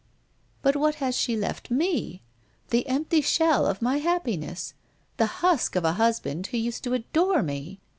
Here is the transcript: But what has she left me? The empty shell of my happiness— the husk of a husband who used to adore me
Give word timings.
But 0.63 0.75
what 0.75 0.95
has 0.95 1.15
she 1.15 1.35
left 1.37 1.69
me? 1.69 2.23
The 2.71 2.87
empty 2.87 3.21
shell 3.21 3.67
of 3.67 3.83
my 3.83 3.97
happiness— 3.97 4.73
the 5.17 5.27
husk 5.45 5.75
of 5.75 5.85
a 5.85 5.93
husband 6.01 6.47
who 6.47 6.57
used 6.57 6.83
to 6.85 6.93
adore 6.95 7.43
me 7.43 7.79